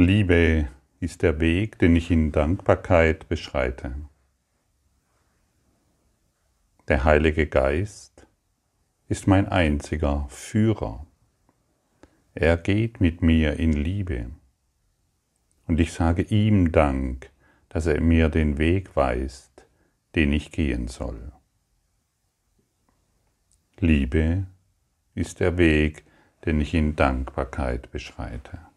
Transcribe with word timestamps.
Liebe 0.00 0.68
ist 0.98 1.20
der 1.20 1.40
Weg, 1.40 1.78
den 1.78 1.94
ich 1.94 2.10
in 2.10 2.32
Dankbarkeit 2.32 3.28
beschreite. 3.28 3.94
Der 6.88 7.04
Heilige 7.04 7.46
Geist 7.46 8.26
ist 9.08 9.26
mein 9.26 9.46
einziger 9.46 10.26
Führer. 10.30 11.06
Er 12.34 12.56
geht 12.56 13.02
mit 13.02 13.20
mir 13.20 13.58
in 13.58 13.74
Liebe. 13.74 14.30
Und 15.66 15.78
ich 15.80 15.92
sage 15.92 16.22
ihm 16.22 16.72
Dank, 16.72 17.30
dass 17.68 17.86
er 17.86 18.00
mir 18.00 18.30
den 18.30 18.56
Weg 18.56 18.96
weist, 18.96 19.66
den 20.14 20.32
ich 20.32 20.50
gehen 20.50 20.88
soll. 20.88 21.30
Liebe 23.78 24.46
ist 25.14 25.40
der 25.40 25.58
Weg, 25.58 26.04
den 26.46 26.60
ich 26.62 26.72
in 26.72 26.96
Dankbarkeit 26.96 27.90
beschreite. 27.90 28.69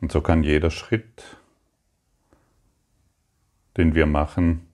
Und 0.00 0.12
so 0.12 0.20
kann 0.20 0.42
jeder 0.42 0.70
Schritt, 0.70 1.36
den 3.76 3.94
wir 3.94 4.06
machen, 4.06 4.66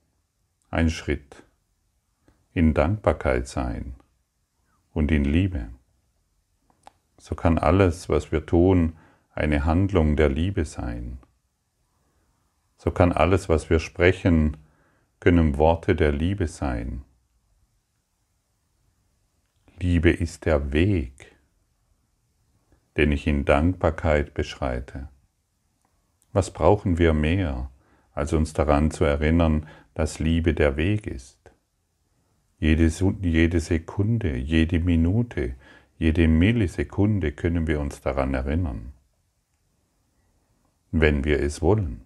ein 0.69 0.89
Schritt 0.89 1.43
in 2.53 2.73
Dankbarkeit 2.73 3.47
sein 3.47 3.95
und 4.91 5.11
in 5.11 5.25
Liebe. 5.25 5.69
So 7.17 7.35
kann 7.35 7.57
alles, 7.57 8.09
was 8.09 8.31
wir 8.31 8.45
tun, 8.45 8.97
eine 9.33 9.65
Handlung 9.65 10.15
der 10.15 10.29
Liebe 10.29 10.65
sein. 10.65 11.19
So 12.77 12.91
kann 12.91 13.11
alles, 13.11 13.49
was 13.49 13.69
wir 13.69 13.79
sprechen, 13.79 14.57
können 15.19 15.57
Worte 15.57 15.95
der 15.95 16.11
Liebe 16.11 16.47
sein. 16.47 17.03
Liebe 19.79 20.11
ist 20.11 20.45
der 20.45 20.73
Weg, 20.73 21.35
den 22.97 23.11
ich 23.11 23.25
in 23.25 23.45
Dankbarkeit 23.45 24.33
beschreite. 24.33 25.09
Was 26.33 26.51
brauchen 26.51 26.97
wir 26.97 27.13
mehr, 27.13 27.69
als 28.13 28.33
uns 28.33 28.53
daran 28.53 28.91
zu 28.91 29.03
erinnern, 29.03 29.67
dass 29.93 30.19
Liebe 30.19 30.53
der 30.53 30.75
Weg 30.75 31.05
ist? 31.07 31.37
Jede, 32.59 32.91
jede 33.21 33.59
Sekunde, 33.59 34.35
jede 34.35 34.79
Minute, 34.79 35.53
jede 35.97 36.27
Millisekunde 36.27 37.31
können 37.31 37.67
wir 37.67 37.79
uns 37.79 38.01
daran 38.01 38.33
erinnern, 38.33 38.93
wenn 40.91 41.23
wir 41.23 41.39
es 41.39 41.61
wollen. 41.61 42.01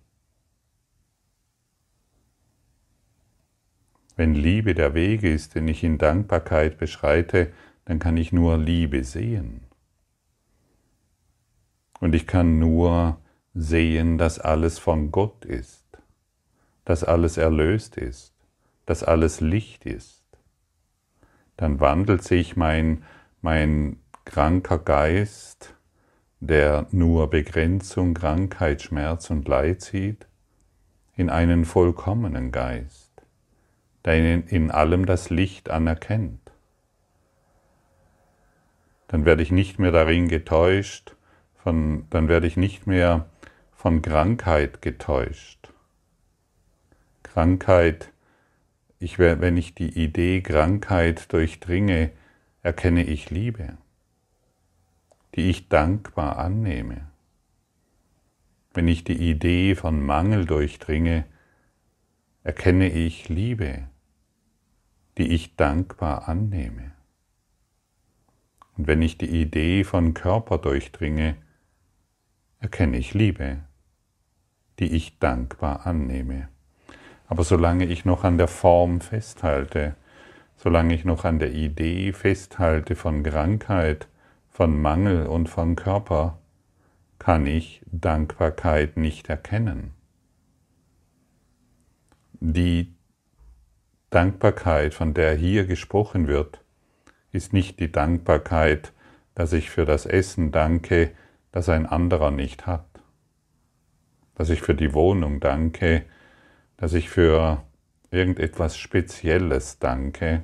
Wenn 4.17 4.33
Liebe 4.33 4.73
der 4.73 4.93
Weg 4.93 5.23
ist, 5.23 5.55
den 5.55 5.67
ich 5.67 5.83
in 5.83 5.99
Dankbarkeit 5.99 6.77
beschreite, 6.79 7.53
dann 7.85 7.99
kann 7.99 8.17
ich 8.17 8.33
nur 8.33 8.57
Liebe 8.57 9.03
sehen. 9.03 9.61
Und 11.99 12.13
ich 12.15 12.27
kann 12.27 12.59
nur 12.59 13.19
sehen, 13.57 14.17
dass 14.17 14.39
alles 14.39 14.77
von 14.77 15.11
Gott 15.11 15.43
ist, 15.43 15.85
dass 16.85 17.03
alles 17.03 17.37
erlöst 17.37 17.97
ist, 17.97 18.33
dass 18.85 19.03
alles 19.03 19.41
Licht 19.41 19.85
ist. 19.85 20.23
Dann 21.57 21.79
wandelt 21.79 22.23
sich 22.23 22.55
mein, 22.55 23.03
mein 23.41 23.97
kranker 24.25 24.77
Geist, 24.77 25.73
der 26.39 26.85
nur 26.91 27.31
Begrenzung, 27.31 28.13
Krankheit, 28.13 28.83
Schmerz 28.83 29.31
und 29.31 29.47
Leid 29.47 29.81
sieht, 29.81 30.27
in 31.15 31.31
einen 31.31 31.65
vollkommenen 31.65 32.51
Geist, 32.51 33.11
der 34.05 34.47
in 34.47 34.69
allem 34.69 35.07
das 35.07 35.31
Licht 35.31 35.71
anerkennt. 35.71 36.51
Dann 39.07 39.25
werde 39.25 39.41
ich 39.41 39.49
nicht 39.51 39.79
mehr 39.79 39.91
darin 39.91 40.27
getäuscht, 40.27 41.15
von, 41.55 42.05
dann 42.11 42.27
werde 42.27 42.45
ich 42.45 42.55
nicht 42.55 42.85
mehr 42.85 43.27
von 43.77 44.01
Krankheit 44.01 44.81
getäuscht. 44.81 45.71
Krankheit, 47.21 48.11
ich, 48.97 49.19
wenn 49.19 49.55
ich 49.55 49.75
die 49.75 50.03
Idee 50.03 50.41
Krankheit 50.41 51.31
durchdringe, 51.31 52.09
erkenne 52.63 53.03
ich 53.03 53.29
Liebe, 53.29 53.77
die 55.35 55.51
ich 55.51 55.69
dankbar 55.69 56.39
annehme. 56.39 57.07
Wenn 58.73 58.87
ich 58.87 59.03
die 59.03 59.29
Idee 59.29 59.75
von 59.75 60.01
Mangel 60.01 60.45
durchdringe, 60.45 61.25
erkenne 62.43 62.89
ich 62.89 63.29
Liebe, 63.29 63.87
die 65.19 65.27
ich 65.27 65.55
dankbar 65.55 66.27
annehme. 66.27 66.93
Und 68.75 68.87
wenn 68.87 69.03
ich 69.03 69.19
die 69.19 69.29
Idee 69.29 69.83
von 69.83 70.15
Körper 70.15 70.57
durchdringe, 70.57 71.37
erkenne 72.59 72.97
ich 72.97 73.13
Liebe, 73.13 73.59
die 74.79 74.93
ich 74.95 75.19
dankbar 75.19 75.85
annehme. 75.85 76.49
Aber 77.27 77.43
solange 77.43 77.85
ich 77.85 78.05
noch 78.05 78.23
an 78.23 78.37
der 78.37 78.47
Form 78.47 79.01
festhalte, 79.01 79.95
solange 80.55 80.95
ich 80.95 81.05
noch 81.05 81.25
an 81.25 81.39
der 81.39 81.51
Idee 81.51 82.13
festhalte 82.13 82.95
von 82.95 83.23
Krankheit, 83.23 84.07
von 84.49 84.81
Mangel 84.81 85.27
und 85.27 85.49
von 85.49 85.75
Körper, 85.75 86.39
kann 87.19 87.45
ich 87.45 87.81
Dankbarkeit 87.91 88.97
nicht 88.97 89.29
erkennen. 89.29 89.93
Die 92.39 92.95
Dankbarkeit, 94.09 94.93
von 94.93 95.13
der 95.13 95.35
hier 95.35 95.65
gesprochen 95.65 96.27
wird, 96.27 96.61
ist 97.31 97.53
nicht 97.53 97.79
die 97.79 97.91
Dankbarkeit, 97.91 98.93
dass 99.35 99.53
ich 99.53 99.69
für 99.69 99.85
das 99.85 100.05
Essen 100.05 100.51
danke, 100.51 101.11
das 101.57 101.69
ein 101.69 101.85
anderer 101.85 102.31
nicht 102.31 102.67
hat 102.67 102.85
dass 104.37 104.49
ich 104.51 104.61
für 104.61 104.75
die 104.75 104.93
Wohnung 104.93 105.39
danke, 105.39 106.05
dass 106.77 106.93
ich 106.93 107.09
für 107.09 107.63
irgendetwas 108.11 108.77
Spezielles 108.77 109.79
danke, 109.79 110.43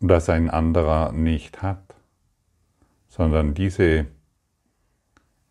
das 0.00 0.28
ein 0.28 0.50
anderer 0.50 1.12
nicht 1.12 1.62
hat, 1.62 1.94
sondern 3.06 3.54
diese 3.54 4.06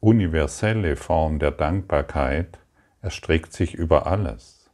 universelle 0.01 0.97
Form 0.97 1.39
der 1.39 1.51
Dankbarkeit 1.51 2.59
erstreckt 3.01 3.53
sich 3.53 3.73
über 3.73 4.05
alles. 4.05 4.69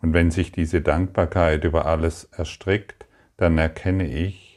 Und 0.00 0.12
wenn 0.12 0.30
sich 0.30 0.52
diese 0.52 0.80
Dankbarkeit 0.80 1.64
über 1.64 1.86
alles 1.86 2.24
erstreckt, 2.24 3.06
dann 3.36 3.58
erkenne 3.58 4.06
ich 4.06 4.49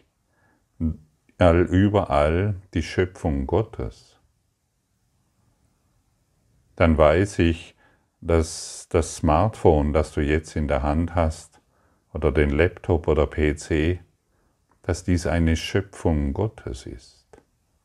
überall 1.40 2.56
die 2.74 2.84
Schöpfung 2.84 3.48
Gottes 3.48 4.14
dann 6.76 6.98
weiß 6.98 7.40
ich, 7.40 7.76
dass 8.22 8.88
das 8.90 9.18
Smartphone, 9.18 9.94
das 9.94 10.14
du 10.14 10.22
jetzt 10.22 10.56
in 10.56 10.68
der 10.68 10.84
Hand 10.84 11.16
hast, 11.16 11.62
oder 12.14 12.32
den 12.32 12.52
Laptop 12.52 13.08
oder 13.08 13.28
PC, 13.28 14.00
dass 14.82 15.04
dies 15.04 15.28
eine 15.28 15.56
Schöpfung 15.56 16.34
Gottes 16.34 16.86
ist. 16.86 17.28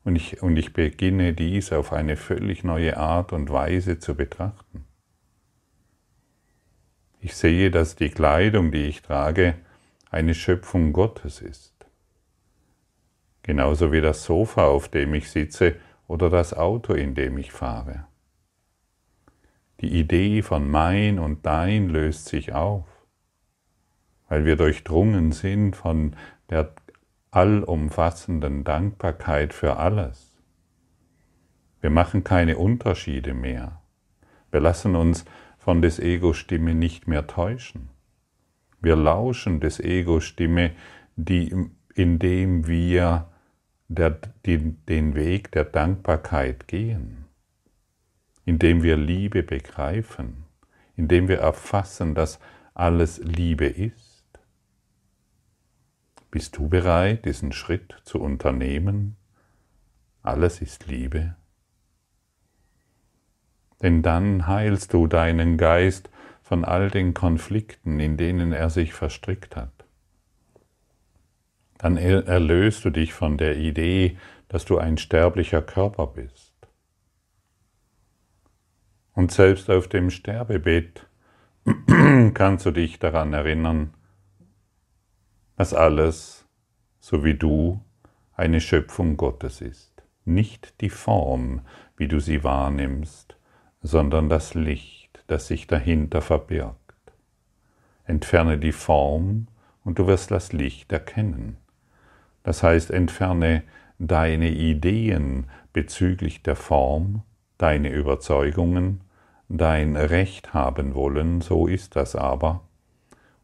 Und 0.05 0.17
ich, 0.17 0.43
und 0.43 0.57
ich 0.57 0.73
beginne 0.73 1.33
dies 1.35 1.73
auf 1.73 1.93
eine 1.93 2.17
völlig 2.17 2.65
neue 2.65 2.97
Art 2.97 3.33
und 3.33 3.51
Weise 3.51 3.99
zu 3.99 4.15
betrachten. 4.15 4.85
Ich 7.21 7.35
sehe, 7.35 7.71
dass 7.71 7.97
die 7.97 8.11
Kleidung, 8.11 8.71
die 8.71 8.85
ich 8.85 9.03
trage, 9.03 9.55
eine 10.11 10.35
Schöpfung 10.35 10.93
Gottes 10.93 11.41
ist. 11.41 11.78
Genauso 13.49 13.93
wie 13.93 14.03
das 14.03 14.25
Sofa, 14.25 14.67
auf 14.67 14.91
dem 14.91 15.15
ich 15.15 15.31
sitze, 15.31 15.77
oder 16.07 16.29
das 16.29 16.53
Auto, 16.53 16.93
in 16.93 17.15
dem 17.15 17.39
ich 17.39 17.51
fahre. 17.51 18.05
Die 19.81 19.99
Idee 19.99 20.43
von 20.43 20.71
mein 20.71 21.19
und 21.19 21.47
dein 21.47 21.89
löst 21.89 22.27
sich 22.27 22.53
auf, 22.53 22.85
weil 24.29 24.45
wir 24.45 24.57
durchdrungen 24.57 25.33
sind 25.33 25.77
von 25.77 26.15
der 26.51 26.75
allumfassenden 27.31 28.65
Dankbarkeit 28.65 29.55
für 29.55 29.79
alles. 29.79 30.37
Wir 31.81 31.89
machen 31.89 32.25
keine 32.25 32.59
Unterschiede 32.59 33.33
mehr. 33.33 33.81
Wir 34.51 34.61
lassen 34.61 34.95
uns 34.95 35.25
von 35.57 35.81
des 35.81 35.99
Ego-Stimme 35.99 36.75
nicht 36.75 37.09
mehr 37.09 37.27
täuschen. 37.27 37.89
Wir 38.83 38.95
lauschen 38.95 39.61
des 39.61 39.81
Ego-Stimme, 39.81 40.73
indem 41.95 42.67
wir 42.67 43.28
der, 43.89 44.19
die, 44.47 44.59
den 44.59 45.15
Weg 45.15 45.51
der 45.53 45.65
Dankbarkeit 45.65 46.69
gehen 46.69 47.29
indem 48.49 48.83
wir 48.83 48.97
Liebe 48.97 49.43
begreifen, 49.43 50.47
indem 50.97 51.29
wir 51.29 51.39
erfassen, 51.41 52.15
dass 52.15 52.41
alles 52.73 53.19
Liebe 53.19 53.67
ist? 53.67 54.25
Bist 56.31 56.57
du 56.57 56.67
bereit, 56.67 57.27
diesen 57.27 57.53
Schritt 57.53 58.01
zu 58.05 58.19
unternehmen? 58.19 59.17
Alles 60.23 60.63
ist 60.63 60.87
Liebe. 60.87 61.37
Denn 63.83 64.01
dann 64.01 64.47
heilst 64.47 64.95
du 64.95 65.07
deinen 65.07 65.59
Geist 65.59 66.09
von 66.41 66.65
all 66.65 66.91
den 66.91 67.13
Konflikten, 67.13 68.01
in 68.01 68.17
denen 68.17 68.55
er 68.55 68.71
sich 68.71 68.95
verstrickt 68.95 69.57
hat. 69.57 69.78
Dann 71.79 71.97
erlöst 71.97 72.85
du 72.85 72.91
dich 72.91 73.13
von 73.13 73.39
der 73.39 73.57
Idee, 73.57 74.19
dass 74.49 74.65
du 74.65 74.79
ein 74.79 74.99
sterblicher 74.99 75.63
Körper 75.63 76.09
bist. 76.09 76.53
Und 79.15 79.33
selbst 79.33 79.71
auf 79.71 79.89
dem 79.89 80.11
Sterbebett 80.11 81.07
kannst 82.35 82.67
du 82.67 82.71
dich 82.71 82.99
daran 82.99 83.33
erinnern, 83.33 83.95
dass 85.57 85.75
alles, 85.75 86.47
so 87.01 87.25
wie 87.25 87.35
du, 87.35 87.81
eine 88.35 88.61
Schöpfung 88.61 89.17
Gottes 89.17 89.61
ist. 89.61 89.93
Nicht 90.25 90.81
die 90.81 90.91
Form, 90.91 91.63
wie 91.97 92.07
du 92.07 92.21
sie 92.21 92.45
wahrnimmst, 92.45 93.37
sondern 93.83 94.29
das 94.29 94.55
Licht, 94.55 95.25
das 95.27 95.49
sich 95.49 95.67
dahinter 95.67 96.23
verbirgt. 96.23 96.77
Entferne 98.05 98.59
die 98.59 98.73
Form 98.73 99.49
und 99.85 99.99
du 99.99 100.07
wirst 100.07 100.31
das 100.31 100.53
Licht 100.53 100.93
erkennen. 100.93 101.57
Das 102.49 102.63
heißt, 102.63 102.91
entferne 102.93 103.63
deine 103.99 104.49
Ideen 104.49 105.51
bezüglich 105.75 106.43
der 106.43 106.57
Form, 106.57 107.21
deine 107.59 107.91
Überzeugungen, 107.91 109.03
dein 109.51 109.97
Recht 109.97 110.55
haben 110.55 110.95
wollen, 110.95 111.43
so 111.43 111.67
ist 111.67 111.95
das 111.95 112.17
aber, 112.17 112.63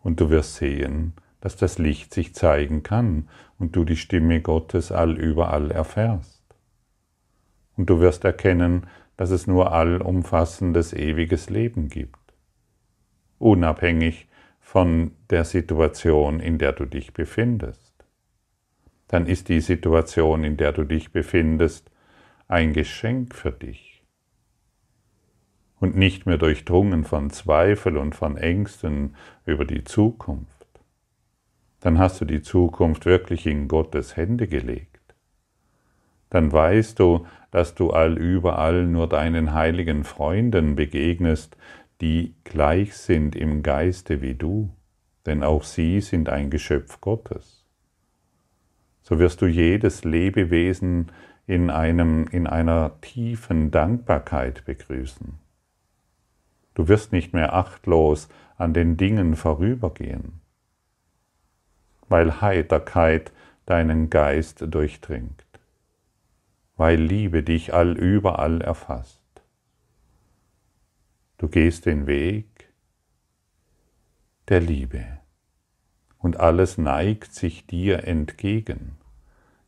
und 0.00 0.20
du 0.20 0.30
wirst 0.30 0.54
sehen, 0.54 1.12
dass 1.42 1.54
das 1.56 1.76
Licht 1.76 2.14
sich 2.14 2.34
zeigen 2.34 2.82
kann 2.82 3.28
und 3.58 3.76
du 3.76 3.84
die 3.84 3.98
Stimme 3.98 4.40
Gottes 4.40 4.90
allüberall 4.90 5.70
erfährst. 5.70 6.42
Und 7.76 7.90
du 7.90 8.00
wirst 8.00 8.24
erkennen, 8.24 8.86
dass 9.18 9.28
es 9.28 9.46
nur 9.46 9.72
allumfassendes 9.72 10.94
ewiges 10.94 11.50
Leben 11.50 11.90
gibt, 11.90 12.32
unabhängig 13.38 14.28
von 14.60 15.10
der 15.28 15.44
Situation, 15.44 16.40
in 16.40 16.56
der 16.56 16.72
du 16.72 16.86
dich 16.86 17.12
befindest. 17.12 17.83
Dann 19.14 19.26
ist 19.26 19.48
die 19.48 19.60
Situation, 19.60 20.42
in 20.42 20.56
der 20.56 20.72
du 20.72 20.82
dich 20.82 21.12
befindest, 21.12 21.88
ein 22.48 22.72
Geschenk 22.72 23.32
für 23.32 23.52
dich 23.52 24.02
und 25.78 25.96
nicht 25.96 26.26
mehr 26.26 26.36
durchdrungen 26.36 27.04
von 27.04 27.30
Zweifel 27.30 27.96
und 27.96 28.16
von 28.16 28.36
Ängsten 28.36 29.14
über 29.46 29.66
die 29.66 29.84
Zukunft. 29.84 30.66
Dann 31.78 32.00
hast 32.00 32.22
du 32.22 32.24
die 32.24 32.42
Zukunft 32.42 33.06
wirklich 33.06 33.46
in 33.46 33.68
Gottes 33.68 34.16
Hände 34.16 34.48
gelegt. 34.48 35.14
Dann 36.28 36.50
weißt 36.50 36.98
du, 36.98 37.24
dass 37.52 37.76
du 37.76 37.90
allüberall 37.90 38.84
nur 38.84 39.08
deinen 39.08 39.54
heiligen 39.54 40.02
Freunden 40.02 40.74
begegnest, 40.74 41.56
die 42.00 42.34
gleich 42.42 42.96
sind 42.96 43.36
im 43.36 43.62
Geiste 43.62 44.22
wie 44.22 44.34
du, 44.34 44.74
denn 45.24 45.44
auch 45.44 45.62
sie 45.62 46.00
sind 46.00 46.28
ein 46.28 46.50
Geschöpf 46.50 47.00
Gottes. 47.00 47.53
So 49.04 49.18
wirst 49.18 49.42
du 49.42 49.46
jedes 49.46 50.02
Lebewesen 50.04 51.12
in, 51.46 51.68
einem, 51.68 52.26
in 52.28 52.46
einer 52.46 52.98
tiefen 53.02 53.70
Dankbarkeit 53.70 54.64
begrüßen. 54.64 55.38
Du 56.72 56.88
wirst 56.88 57.12
nicht 57.12 57.34
mehr 57.34 57.52
achtlos 57.52 58.28
an 58.56 58.72
den 58.72 58.96
Dingen 58.96 59.36
vorübergehen, 59.36 60.40
weil 62.08 62.40
Heiterkeit 62.40 63.30
deinen 63.66 64.08
Geist 64.08 64.64
durchdringt, 64.66 65.44
weil 66.76 66.98
Liebe 66.98 67.42
dich 67.42 67.74
allüberall 67.74 68.62
erfasst. 68.62 69.20
Du 71.36 71.48
gehst 71.48 71.84
den 71.84 72.06
Weg 72.06 72.72
der 74.48 74.60
Liebe 74.60 75.23
und 76.24 76.40
alles 76.40 76.76
neigt 76.76 77.32
sich 77.32 77.68
dir 77.68 78.04
entgegen. 78.04 78.96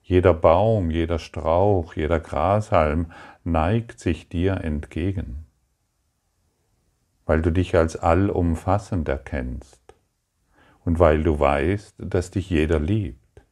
Jeder 0.03 0.35
Baum, 0.35 0.91
jeder 0.91 1.21
Strauch, 1.21 1.95
jeder 1.95 2.19
Grashalm 2.19 3.13
neigt 3.45 4.01
sich 4.01 4.29
dir 4.29 4.65
entgegen 4.65 5.47
weil 7.27 7.43
du 7.43 7.51
dich 7.51 7.75
als 7.75 7.97
allumfassend 7.97 9.09
erkennst 9.09 9.83
und 10.85 11.01
weil 11.01 11.25
du 11.25 11.39
weißt, 11.39 11.97
dass 11.99 12.31
dich 12.31 12.49
jeder 12.49 12.79
liebt, 12.79 13.43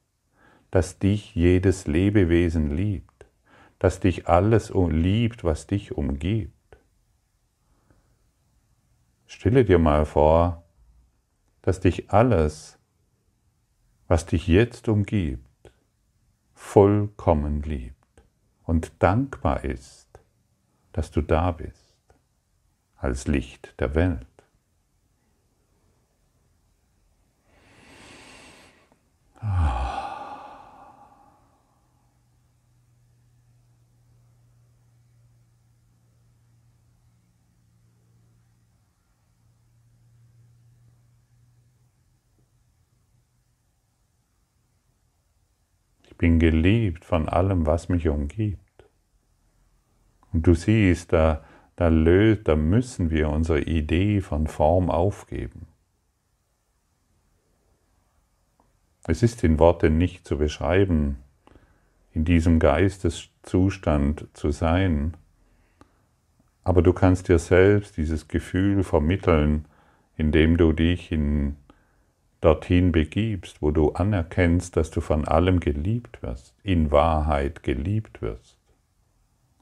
dass 0.71 1.01
dich 1.01 1.35
jedes 1.35 1.89
Lebewesen 1.89 2.71
liebt, 2.71 3.27
dass 3.81 3.99
dich 3.99 4.29
alles 4.29 4.73
liebt, 4.73 5.43
was 5.43 5.67
dich 5.67 5.93
umgibt. 5.93 6.53
Stelle 9.27 9.65
dir 9.65 9.81
mal 9.81 10.06
vor, 10.06 10.62
dass 11.62 11.81
dich 11.81 12.11
alles, 12.11 12.74
was 14.09 14.27
dich 14.27 14.47
jetzt 14.47 14.89
umgibt, 14.89 15.73
vollkommen 16.55 17.62
liebt 17.62 17.95
und 18.65 18.93
dankbar 18.99 19.65
ist, 19.65 20.09
dass 20.93 21.11
du 21.11 21.23
da 21.23 21.53
bist 21.53 21.97
als 22.97 23.27
Licht 23.27 23.75
der 23.81 23.95
Welt. 23.95 24.27
Ich 29.43 29.84
bin 46.25 46.38
geliebt 46.38 47.05
von 47.05 47.29
allem, 47.29 47.67
was 47.67 47.91
mich 47.91 48.09
umgibt. 48.09 48.88
Und 50.32 50.47
du 50.47 50.55
siehst, 50.55 51.12
da 51.12 51.44
da, 51.76 51.88
löst, 51.88 52.49
da 52.49 52.56
müssen 52.56 53.11
wir 53.11 53.29
unsere 53.29 53.61
Idee 53.61 54.23
von 54.23 54.47
Form 54.47 54.88
aufgeben. 54.88 55.67
Es 59.06 59.23
ist 59.23 59.44
in 59.44 59.59
Worten 59.59 59.99
nicht 59.99 60.26
zu 60.26 60.38
beschreiben, 60.38 61.19
in 62.12 62.25
diesem 62.25 62.59
Geisteszustand 62.59 64.27
zu 64.32 64.50
sein, 64.50 65.19
aber 66.62 66.81
du 66.81 66.94
kannst 66.94 67.29
dir 67.29 67.38
selbst 67.38 67.99
dieses 67.99 68.29
Gefühl 68.29 68.82
vermitteln, 68.82 69.67
indem 70.17 70.56
du 70.56 70.73
dich 70.73 71.12
in, 71.12 71.56
dorthin 72.44 72.93
begibst, 72.93 73.62
wo 73.62 73.70
du 73.70 73.93
anerkennst, 73.93 74.76
dass 74.76 74.91
du 74.91 75.00
von 75.00 75.26
allem 75.26 75.61
geliebt 75.61 76.23
wirst, 76.23 76.55
in 76.62 76.91
Wahrheit 76.91 77.63
geliebt 77.63 78.20
wirst. 78.20 78.58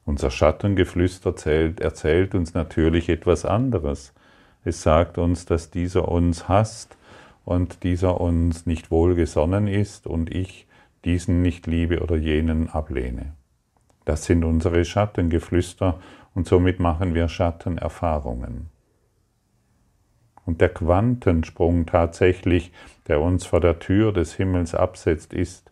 Unser 0.05 0.31
Schattengeflüster 0.31 1.31
erzählt, 1.31 1.81
erzählt 1.81 2.35
uns 2.35 2.55
natürlich 2.55 3.09
etwas 3.09 3.45
anderes. 3.45 4.13
Es 4.65 4.83
sagt 4.83 5.17
uns, 5.17 5.47
dass 5.47 5.71
dieser 5.71 6.09
uns 6.09 6.49
hasst 6.49 6.97
und 7.45 7.85
dieser 7.85 8.21
uns 8.21 8.67
nicht 8.67 8.91
wohlgesonnen 8.91 9.69
ist 9.69 10.09
und 10.09 10.35
ich 10.35 10.67
diesen 11.05 11.41
nicht 11.41 11.69
liebe 11.69 12.01
oder 12.01 12.17
jenen 12.17 12.69
ablehne. 12.69 13.35
Das 14.05 14.25
sind 14.25 14.43
unsere 14.43 14.85
Schattengeflüster 14.85 16.01
und 16.35 16.49
somit 16.49 16.81
machen 16.81 17.15
wir 17.15 17.29
Schattenerfahrungen. 17.29 18.72
Und 20.45 20.61
der 20.61 20.71
Quantensprung 20.71 21.87
tatsächlich, 21.87 22.73
der 23.07 23.21
uns 23.21 23.47
vor 23.47 23.61
der 23.61 23.79
Tür 23.79 24.13
des 24.13 24.35
Himmels 24.35 24.75
absetzt, 24.75 25.33
ist 25.33 25.71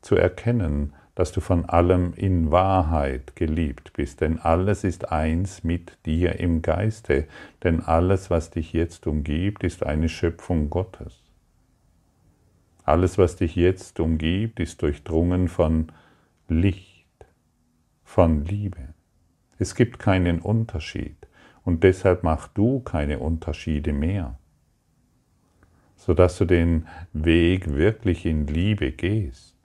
zu 0.00 0.16
erkennen, 0.16 0.94
dass 1.14 1.32
du 1.32 1.40
von 1.40 1.66
allem 1.66 2.14
in 2.14 2.50
Wahrheit 2.50 3.36
geliebt 3.36 3.92
bist, 3.92 4.22
denn 4.22 4.38
alles 4.38 4.84
ist 4.84 5.12
eins 5.12 5.64
mit 5.64 5.98
dir 6.06 6.40
im 6.40 6.62
Geiste, 6.62 7.26
denn 7.62 7.80
alles, 7.80 8.30
was 8.30 8.50
dich 8.50 8.72
jetzt 8.72 9.06
umgibt, 9.06 9.62
ist 9.62 9.84
eine 9.84 10.08
Schöpfung 10.08 10.70
Gottes. 10.70 11.22
Alles, 12.84 13.18
was 13.18 13.36
dich 13.36 13.54
jetzt 13.54 14.00
umgibt, 14.00 14.60
ist 14.60 14.80
durchdrungen 14.80 15.48
von 15.48 15.92
Licht, 16.48 17.06
von 18.02 18.44
Liebe. 18.46 18.94
Es 19.58 19.74
gibt 19.74 19.98
keinen 19.98 20.40
Unterschied 20.40 21.16
und 21.64 21.84
deshalb 21.84 22.22
mach 22.22 22.48
du 22.48 22.80
keine 22.80 23.18
Unterschiede 23.18 23.92
mehr, 23.92 24.38
sodass 25.96 26.38
du 26.38 26.44
den 26.44 26.86
Weg 27.12 27.72
wirklich 27.72 28.26
in 28.26 28.46
Liebe 28.46 28.92
gehst 28.92 29.56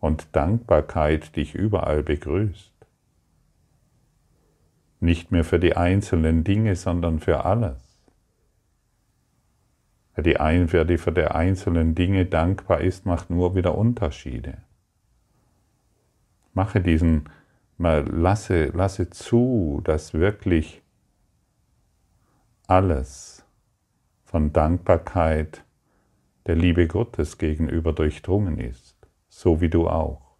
und 0.00 0.34
Dankbarkeit 0.34 1.36
dich 1.36 1.54
überall 1.54 2.02
begrüßt. 2.02 2.72
Nicht 5.00 5.32
mehr 5.32 5.44
für 5.44 5.58
die 5.58 5.76
einzelnen 5.76 6.44
Dinge, 6.44 6.76
sondern 6.76 7.20
für 7.20 7.44
alles. 7.44 7.76
Wer, 10.14 10.24
die 10.24 10.38
ein, 10.38 10.72
wer 10.72 10.84
die 10.84 10.98
für 10.98 11.12
die 11.12 11.24
einzelnen 11.24 11.94
Dinge 11.94 12.26
dankbar 12.26 12.80
ist, 12.80 13.06
macht 13.06 13.30
nur 13.30 13.54
wieder 13.54 13.76
Unterschiede. 13.76 14.58
Mache 16.52 16.80
diesen, 16.80 17.28
mal 17.78 18.06
lasse, 18.08 18.66
lasse 18.66 19.08
zu, 19.10 19.80
dass 19.84 20.14
wirklich 20.14 20.82
alles 22.66 23.44
von 24.24 24.52
Dankbarkeit 24.52 25.64
der 26.46 26.56
Liebe 26.56 26.86
Gottes 26.86 27.38
gegenüber 27.38 27.92
durchdrungen 27.92 28.58
ist, 28.58 28.96
so 29.28 29.60
wie 29.60 29.68
du 29.68 29.88
auch. 29.88 30.36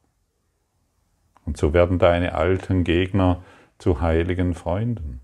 Und 1.44 1.56
so 1.56 1.72
werden 1.72 1.98
deine 1.98 2.34
alten 2.34 2.84
Gegner 2.84 3.42
zu 3.78 4.00
heiligen 4.00 4.54
Freunden. 4.54 5.20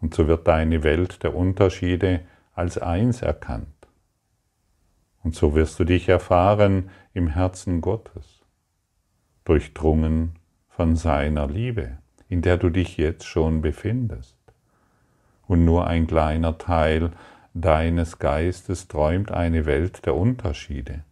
Und 0.00 0.14
so 0.14 0.28
wird 0.28 0.46
deine 0.46 0.82
Welt 0.82 1.22
der 1.22 1.34
Unterschiede 1.34 2.20
als 2.52 2.78
eins 2.78 3.22
erkannt. 3.22 3.68
Und 5.22 5.34
so 5.34 5.54
wirst 5.54 5.78
du 5.80 5.84
dich 5.84 6.08
erfahren 6.08 6.90
im 7.14 7.28
Herzen 7.28 7.80
Gottes, 7.80 8.44
durchdrungen 9.44 10.38
von 10.68 10.96
seiner 10.96 11.46
Liebe, 11.46 11.98
in 12.28 12.42
der 12.42 12.58
du 12.58 12.68
dich 12.68 12.98
jetzt 12.98 13.24
schon 13.24 13.62
befindest. 13.62 14.33
Und 15.46 15.64
nur 15.64 15.86
ein 15.86 16.06
kleiner 16.06 16.58
Teil 16.58 17.10
deines 17.52 18.18
Geistes 18.18 18.88
träumt 18.88 19.30
eine 19.30 19.66
Welt 19.66 20.06
der 20.06 20.16
Unterschiede, 20.16 21.04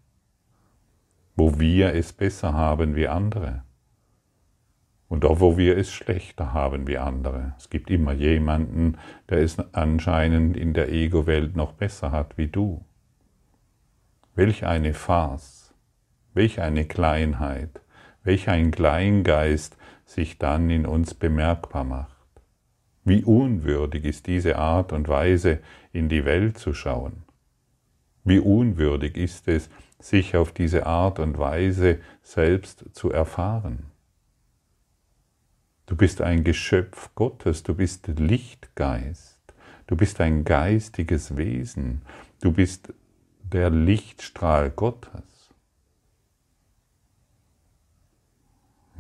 wo 1.36 1.60
wir 1.60 1.94
es 1.94 2.12
besser 2.12 2.52
haben 2.52 2.96
wie 2.96 3.08
andere 3.08 3.62
und 5.12 5.26
auch 5.26 5.40
wo 5.40 5.58
wir 5.58 5.76
es 5.76 5.92
schlechter 5.92 6.54
haben 6.54 6.86
wie 6.86 6.96
andere. 6.96 7.52
Es 7.58 7.68
gibt 7.68 7.90
immer 7.90 8.12
jemanden, 8.12 8.96
der 9.28 9.40
es 9.42 9.58
anscheinend 9.74 10.56
in 10.56 10.72
der 10.72 10.90
Ego-Welt 10.90 11.54
noch 11.54 11.74
besser 11.74 12.12
hat 12.12 12.38
wie 12.38 12.48
du. 12.48 12.82
Welch 14.34 14.64
eine 14.64 14.94
Farce, 14.94 15.74
welch 16.32 16.62
eine 16.62 16.86
Kleinheit, 16.86 17.82
welch 18.24 18.48
ein 18.48 18.70
Kleingeist 18.70 19.76
sich 20.06 20.38
dann 20.38 20.70
in 20.70 20.86
uns 20.86 21.12
bemerkbar 21.12 21.84
macht. 21.84 22.11
Wie 23.04 23.24
unwürdig 23.24 24.04
ist 24.04 24.26
diese 24.26 24.56
Art 24.56 24.92
und 24.92 25.08
Weise, 25.08 25.60
in 25.92 26.08
die 26.08 26.24
Welt 26.24 26.58
zu 26.58 26.72
schauen. 26.72 27.24
Wie 28.24 28.38
unwürdig 28.38 29.16
ist 29.16 29.48
es, 29.48 29.68
sich 29.98 30.36
auf 30.36 30.52
diese 30.52 30.86
Art 30.86 31.18
und 31.18 31.38
Weise 31.38 32.00
selbst 32.22 32.84
zu 32.92 33.10
erfahren. 33.10 33.86
Du 35.86 35.96
bist 35.96 36.20
ein 36.20 36.44
Geschöpf 36.44 37.10
Gottes, 37.14 37.62
du 37.62 37.74
bist 37.74 38.06
Lichtgeist, 38.06 39.40
du 39.86 39.96
bist 39.96 40.20
ein 40.20 40.44
geistiges 40.44 41.36
Wesen, 41.36 42.02
du 42.40 42.52
bist 42.52 42.92
der 43.42 43.70
Lichtstrahl 43.70 44.70
Gottes. 44.70 45.50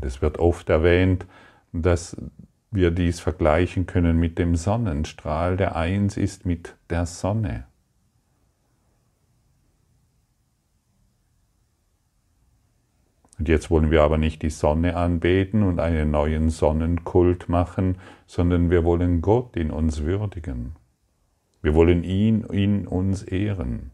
Es 0.00 0.20
wird 0.20 0.38
oft 0.38 0.68
erwähnt, 0.68 1.26
dass 1.72 2.16
wir 2.72 2.90
dies 2.90 3.20
vergleichen 3.20 3.86
können 3.86 4.18
mit 4.18 4.38
dem 4.38 4.56
Sonnenstrahl, 4.56 5.56
der 5.56 5.76
eins 5.76 6.16
ist 6.16 6.46
mit 6.46 6.74
der 6.90 7.06
Sonne. 7.06 7.66
Und 13.38 13.48
jetzt 13.48 13.70
wollen 13.70 13.90
wir 13.90 14.02
aber 14.02 14.18
nicht 14.18 14.42
die 14.42 14.50
Sonne 14.50 14.96
anbeten 14.96 15.62
und 15.62 15.80
einen 15.80 16.12
neuen 16.12 16.48
Sonnenkult 16.48 17.48
machen, 17.48 17.98
sondern 18.26 18.70
wir 18.70 18.84
wollen 18.84 19.20
Gott 19.20 19.56
in 19.56 19.70
uns 19.70 20.02
würdigen. 20.02 20.76
Wir 21.60 21.74
wollen 21.74 22.04
ihn 22.04 22.42
in 22.44 22.86
uns 22.86 23.22
ehren. 23.22 23.90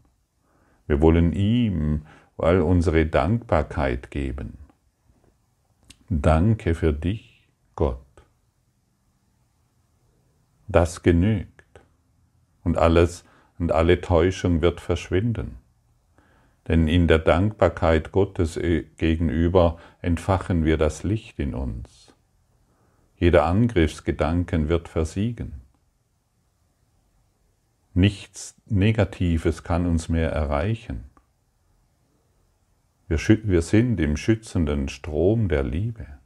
Wir 0.87 1.01
wollen 1.01 1.33
ihm 1.33 2.03
all 2.37 2.61
unsere 2.61 3.05
Dankbarkeit 3.05 4.11
geben. 4.11 4.57
Danke 6.09 6.75
für 6.75 6.93
dich, 6.93 7.47
Gott. 7.75 8.08
Das 10.69 11.03
genügt. 11.03 11.81
Und 12.63 12.77
alles 12.77 13.25
und 13.57 13.71
alle 13.71 13.99
Täuschung 14.01 14.61
wird 14.61 14.79
verschwinden. 14.79 15.57
Denn 16.67 16.87
in 16.87 17.07
der 17.07 17.17
Dankbarkeit 17.17 18.11
Gottes 18.11 18.55
äh, 18.55 18.83
gegenüber 18.97 19.79
entfachen 20.01 20.65
wir 20.65 20.77
das 20.77 21.01
Licht 21.01 21.39
in 21.39 21.55
uns. 21.55 22.13
Jeder 23.17 23.45
Angriffsgedanken 23.45 24.69
wird 24.69 24.87
versiegen. 24.87 25.61
Nichts 27.95 28.55
Negatives 28.67 29.63
kann 29.63 29.87
uns 29.87 30.07
mehr 30.07 30.31
erreichen. 30.31 31.05
Wir, 33.07 33.17
wir 33.17 33.63
sind 33.63 33.99
im 33.99 34.15
schützenden 34.15 34.87
Strom 34.87 35.49
der 35.49 35.63
Liebe. 35.63 36.18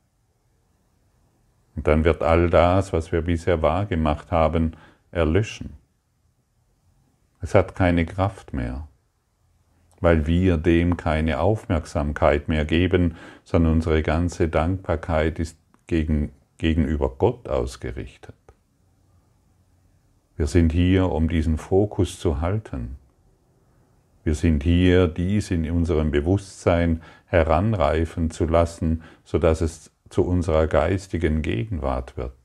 Und 1.75 1.87
dann 1.87 2.03
wird 2.03 2.21
all 2.21 2.49
das, 2.49 2.93
was 2.93 3.11
wir 3.11 3.21
bisher 3.21 3.61
wahrgemacht 3.61 4.31
haben, 4.31 4.73
erlöschen. 5.11 5.73
Es 7.41 7.55
hat 7.55 7.75
keine 7.75 8.05
Kraft 8.05 8.53
mehr, 8.53 8.87
weil 9.99 10.27
wir 10.27 10.57
dem 10.57 10.97
keine 10.97 11.39
Aufmerksamkeit 11.39 12.47
mehr 12.47 12.65
geben, 12.65 13.15
sondern 13.43 13.73
unsere 13.73 14.01
ganze 14.01 14.47
Dankbarkeit 14.47 15.39
ist 15.39 15.57
gegen, 15.87 16.31
gegenüber 16.57 17.09
Gott 17.09 17.49
ausgerichtet. 17.49 18.35
Wir 20.35 20.47
sind 20.47 20.71
hier, 20.71 21.11
um 21.11 21.27
diesen 21.27 21.57
Fokus 21.57 22.19
zu 22.19 22.41
halten. 22.41 22.95
Wir 24.23 24.35
sind 24.35 24.63
hier, 24.63 25.07
dies 25.07 25.51
in 25.51 25.69
unserem 25.69 26.11
Bewusstsein 26.11 27.01
heranreifen 27.25 28.31
zu 28.31 28.45
lassen, 28.45 29.03
sodass 29.25 29.61
es 29.61 29.91
zu 30.13 30.23
unserer 30.23 30.67
geistigen 30.67 31.41
Gegenwart 31.41 32.17
wird, 32.17 32.37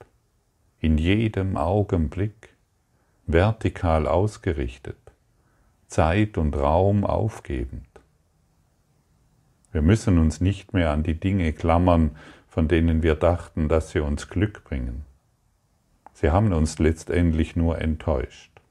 in 0.80 0.96
jedem 0.96 1.58
Augenblick, 1.58 2.56
vertikal 3.26 4.06
ausgerichtet, 4.06 4.96
Zeit 5.86 6.38
und 6.38 6.56
Raum 6.56 7.04
aufgebend. 7.04 7.84
Wir 9.70 9.82
müssen 9.82 10.16
uns 10.16 10.40
nicht 10.40 10.72
mehr 10.72 10.92
an 10.92 11.02
die 11.02 11.20
Dinge 11.20 11.52
klammern, 11.52 12.12
von 12.48 12.68
denen 12.68 13.02
wir 13.02 13.16
dachten, 13.16 13.68
dass 13.68 13.90
sie 13.90 14.00
uns 14.00 14.30
Glück 14.30 14.64
bringen. 14.64 15.04
Sie 16.14 16.30
haben 16.30 16.54
uns 16.54 16.78
letztendlich 16.78 17.54
nur 17.54 17.82
enttäuscht. 17.82 18.62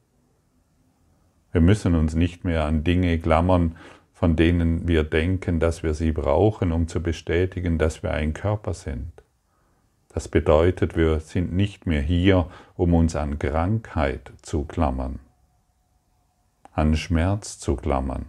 Wir 1.52 1.62
müssen 1.62 1.94
uns 1.94 2.16
nicht 2.16 2.44
mehr 2.44 2.66
an 2.66 2.84
Dinge 2.84 3.20
klammern, 3.20 3.76
von 4.18 4.36
denen 4.36 4.88
wir 4.88 5.04
denken, 5.04 5.60
dass 5.60 5.84
wir 5.84 5.94
sie 5.94 6.12
brauchen, 6.12 6.72
um 6.72 6.88
zu 6.88 7.04
bestätigen, 7.04 7.78
dass 7.78 8.02
wir 8.02 8.10
ein 8.10 8.34
Körper 8.34 8.74
sind. 8.74 9.12
Das 10.10 10.28
bedeutet, 10.28 10.98
wir 10.98 11.20
sind 11.20 11.54
nicht 11.54 11.86
mehr 11.86 12.02
hier, 12.02 12.48
um 12.76 12.96
uns 12.96 13.16
an 13.16 13.38
Krankheit 13.38 14.32
zu 14.42 14.64
klammern, 14.64 15.20
an 16.72 16.96
Schmerz 16.96 17.60
zu 17.60 17.76
klammern, 17.76 18.26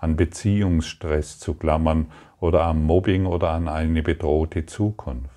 an 0.00 0.16
Beziehungsstress 0.16 1.38
zu 1.38 1.54
klammern 1.54 2.10
oder 2.40 2.64
am 2.64 2.84
Mobbing 2.84 3.26
oder 3.26 3.50
an 3.50 3.68
eine 3.68 4.02
bedrohte 4.02 4.66
Zukunft. 4.66 5.30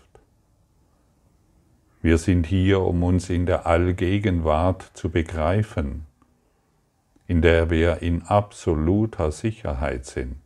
Wir 2.01 2.17
sind 2.17 2.47
hier, 2.47 2.81
um 2.81 3.03
uns 3.03 3.29
in 3.29 3.45
der 3.45 3.67
Allgegenwart 3.67 4.89
zu 4.95 5.11
begreifen, 5.11 6.07
in 7.33 7.41
der 7.41 7.71
wir 7.71 8.03
in 8.03 8.21
absoluter 8.21 9.31
Sicherheit 9.31 10.05
sind, 10.05 10.37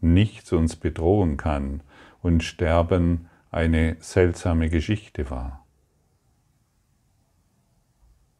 nichts 0.00 0.52
uns 0.52 0.74
bedrohen 0.74 1.36
kann 1.36 1.80
und 2.22 2.42
Sterben 2.42 3.28
eine 3.52 3.94
seltsame 4.00 4.68
Geschichte 4.68 5.30
war. 5.30 5.64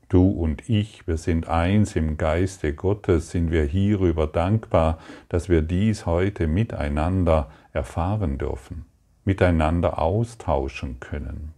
Du 0.09 0.29
und 0.29 0.69
ich, 0.69 1.07
wir 1.07 1.17
sind 1.17 1.47
eins 1.47 1.95
im 1.95 2.17
Geiste 2.17 2.75
Gottes, 2.75 3.31
sind 3.31 3.53
wir 3.53 3.63
hierüber 3.63 4.27
dankbar, 4.27 4.99
dass 5.29 5.49
wir 5.49 5.63
dies 5.63 6.05
heute 6.05 6.49
miteinander 6.49 7.49
erfahren 7.73 8.39
dürfen, 8.39 8.87
miteinander 9.25 10.01
austauschen 10.01 10.99
können. 10.99 11.55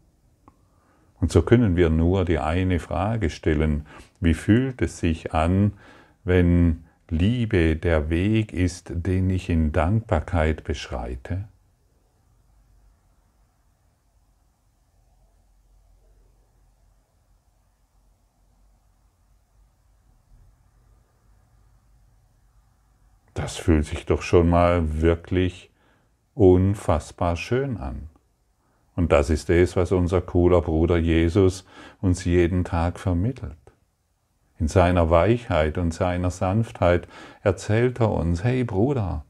Und 1.25 1.33
so 1.33 1.41
können 1.41 1.75
wir 1.75 1.89
nur 1.89 2.27
die 2.27 2.39
eine 2.39 2.79
Frage 2.79 3.31
stellen, 3.31 3.87
wie 4.21 4.35
fühlt 4.35 4.83
es 4.83 4.99
sich 4.99 5.33
an, 5.33 5.73
wenn 6.23 6.85
Liebe 7.09 7.77
der 7.77 8.11
Weg 8.11 8.53
ist, 8.53 8.93
den 8.95 9.31
ich 9.31 9.49
in 9.49 9.73
Dankbarkeit 9.73 10.65
beschreite? 10.65 11.49
Das 23.33 23.57
fühlt 23.57 23.87
sich 23.87 24.05
doch 24.05 24.21
schon 24.21 24.51
mal 24.51 25.01
wirklich 25.01 25.71
unfassbar 26.35 27.37
schön 27.37 27.79
an. 27.79 28.11
Und 28.97 29.13
das 29.13 29.31
ist 29.31 29.51
es, 29.51 29.77
was 29.77 29.93
unser 29.93 30.21
cooler 30.21 30.61
Bruder 30.61 30.97
Jesus 30.97 31.65
uns 32.01 32.25
jeden 32.25 32.65
Tag 32.65 33.01
vermittelt. 33.01 33.57
In 34.59 34.69
seiner 34.69 35.11
Weichheit 35.11 35.79
und 35.79 35.93
seiner 35.93 36.31
Sanftheit 36.31 37.09
erzählt 37.43 38.01
er 38.01 38.13
uns, 38.13 38.45
hey 38.45 38.63
Bruder, 38.63 39.25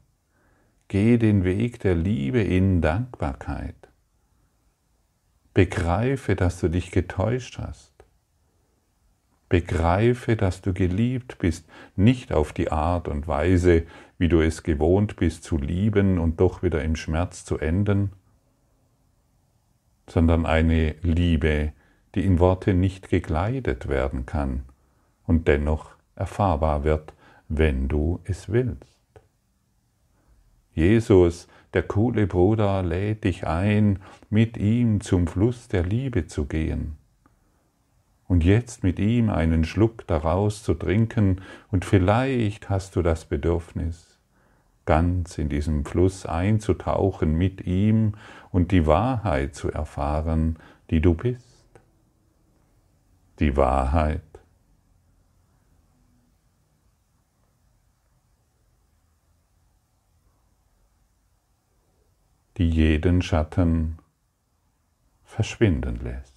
geh 0.87 1.17
den 1.17 1.43
Weg 1.43 1.79
der 1.79 1.95
Liebe 1.95 2.41
in 2.41 2.81
Dankbarkeit. 2.81 3.75
Begreife, 5.55 6.35
dass 6.35 6.59
du 6.59 6.67
dich 6.67 6.91
getäuscht 6.91 7.57
hast. 7.57 7.93
Begreife, 9.49 10.35
dass 10.35 10.61
du 10.61 10.73
geliebt 10.73 11.37
bist, 11.39 11.67
nicht 11.95 12.33
auf 12.33 12.51
die 12.51 12.71
Art 12.71 13.07
und 13.07 13.27
Weise, 13.27 13.83
wie 14.17 14.27
du 14.27 14.41
es 14.41 14.63
gewohnt 14.63 15.15
bist 15.15 15.43
zu 15.43 15.57
lieben 15.57 16.19
und 16.19 16.39
doch 16.39 16.61
wieder 16.61 16.83
im 16.83 16.95
Schmerz 16.95 17.45
zu 17.45 17.57
enden, 17.57 18.11
sondern 20.07 20.45
eine 20.45 20.95
Liebe, 21.01 21.73
die 22.13 22.25
in 22.25 22.39
Worte 22.39 22.73
nicht 22.73 23.09
gekleidet 23.09 23.87
werden 23.87 24.25
kann 24.25 24.63
und 25.25 25.47
dennoch 25.47 25.91
erfahrbar 26.15 26.83
wird, 26.83 27.13
wenn 27.49 27.87
du 27.87 28.19
es 28.23 28.49
willst. 28.49 28.99
Jesus, 30.73 31.47
der 31.73 31.83
coole 31.83 32.27
Bruder, 32.27 32.83
lädt 32.83 33.23
dich 33.23 33.47
ein, 33.47 33.99
mit 34.29 34.57
ihm 34.57 35.01
zum 35.01 35.27
Fluss 35.27 35.67
der 35.67 35.83
Liebe 35.83 36.27
zu 36.27 36.45
gehen 36.45 36.97
und 38.27 38.43
jetzt 38.43 38.83
mit 38.83 38.99
ihm 38.99 39.29
einen 39.29 39.65
Schluck 39.65 40.07
daraus 40.07 40.63
zu 40.63 40.73
trinken, 40.73 41.41
und 41.71 41.85
vielleicht 41.85 42.69
hast 42.69 42.95
du 42.95 43.01
das 43.01 43.25
Bedürfnis, 43.25 44.14
ganz 44.85 45.37
in 45.37 45.49
diesem 45.49 45.85
Fluss 45.85 46.25
einzutauchen 46.25 47.33
mit 47.35 47.65
ihm 47.65 48.13
und 48.51 48.71
die 48.71 48.85
Wahrheit 48.85 49.55
zu 49.55 49.71
erfahren, 49.71 50.57
die 50.89 51.01
du 51.01 51.13
bist. 51.13 51.43
Die 53.39 53.57
Wahrheit, 53.57 54.21
die 62.57 62.69
jeden 62.69 63.21
Schatten 63.21 63.97
verschwinden 65.23 65.99
lässt. 66.01 66.34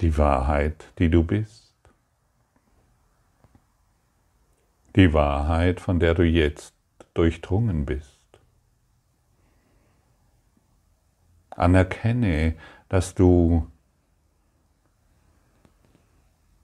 Die 0.00 0.16
Wahrheit, 0.18 0.92
die 0.98 1.10
du 1.10 1.22
bist. 1.22 1.74
Die 4.94 5.12
Wahrheit, 5.12 5.80
von 5.80 6.00
der 6.00 6.14
du 6.14 6.22
jetzt 6.22 6.74
durchdrungen 7.14 7.86
bist. 7.86 8.12
Anerkenne, 11.50 12.54
dass 12.88 13.14
du 13.14 13.66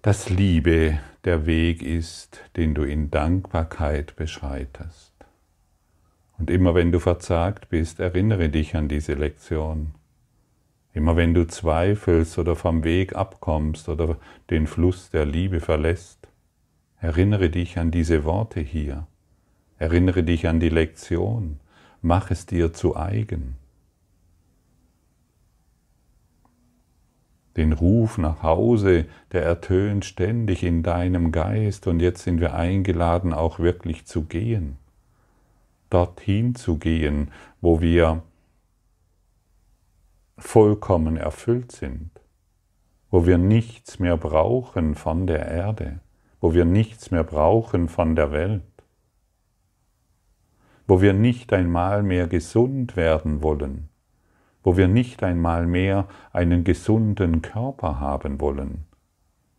dass 0.02 0.28
Liebe 0.28 0.98
der 1.24 1.46
Weg 1.46 1.80
ist, 1.80 2.40
den 2.56 2.74
du 2.74 2.82
in 2.82 3.12
Dankbarkeit 3.12 4.16
beschreitest. 4.16 5.14
Und 6.38 6.50
immer 6.50 6.74
wenn 6.74 6.90
du 6.90 6.98
verzagt 6.98 7.68
bist, 7.68 8.00
erinnere 8.00 8.48
dich 8.48 8.74
an 8.74 8.88
diese 8.88 9.14
Lektion. 9.14 9.94
Immer 10.94 11.16
wenn 11.16 11.32
du 11.32 11.46
zweifelst 11.46 12.38
oder 12.38 12.54
vom 12.54 12.84
Weg 12.84 13.14
abkommst 13.16 13.88
oder 13.88 14.18
den 14.50 14.66
Fluss 14.66 15.10
der 15.10 15.24
Liebe 15.24 15.60
verlässt, 15.60 16.28
erinnere 17.00 17.48
dich 17.48 17.78
an 17.78 17.90
diese 17.90 18.24
Worte 18.24 18.60
hier. 18.60 19.06
Erinnere 19.78 20.22
dich 20.22 20.46
an 20.46 20.60
die 20.60 20.68
Lektion. 20.68 21.58
Mach 22.02 22.30
es 22.30 22.46
dir 22.46 22.72
zu 22.72 22.96
eigen. 22.96 23.56
Den 27.56 27.72
Ruf 27.72 28.16
nach 28.16 28.42
Hause, 28.42 29.06
der 29.32 29.44
ertönt 29.44 30.04
ständig 30.04 30.62
in 30.62 30.82
deinem 30.82 31.32
Geist 31.32 31.86
und 31.86 32.00
jetzt 32.00 32.22
sind 32.22 32.40
wir 32.40 32.54
eingeladen, 32.54 33.34
auch 33.34 33.58
wirklich 33.58 34.06
zu 34.06 34.22
gehen. 34.22 34.76
Dorthin 35.90 36.54
zu 36.54 36.78
gehen, 36.78 37.30
wo 37.60 37.80
wir 37.82 38.22
vollkommen 40.42 41.16
erfüllt 41.16 41.72
sind, 41.72 42.10
wo 43.10 43.26
wir 43.26 43.38
nichts 43.38 43.98
mehr 43.98 44.16
brauchen 44.16 44.94
von 44.94 45.26
der 45.26 45.46
Erde, 45.46 46.00
wo 46.40 46.52
wir 46.52 46.64
nichts 46.64 47.10
mehr 47.10 47.24
brauchen 47.24 47.88
von 47.88 48.16
der 48.16 48.32
Welt, 48.32 48.62
wo 50.86 51.00
wir 51.00 51.12
nicht 51.12 51.52
einmal 51.52 52.02
mehr 52.02 52.26
gesund 52.26 52.96
werden 52.96 53.42
wollen, 53.42 53.88
wo 54.62 54.76
wir 54.76 54.88
nicht 54.88 55.22
einmal 55.22 55.66
mehr 55.66 56.08
einen 56.32 56.64
gesunden 56.64 57.40
Körper 57.40 58.00
haben 58.00 58.40
wollen, 58.40 58.84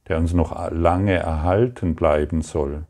der 0.07 0.17
uns 0.17 0.33
noch 0.33 0.69
lange 0.71 1.13
erhalten 1.13 1.95
bleiben 1.95 2.41
soll, 2.41 2.85